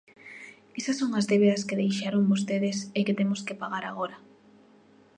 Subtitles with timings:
[0.79, 4.17] Esas son as débedas que deixaron vostedes e que temos que pagar agora.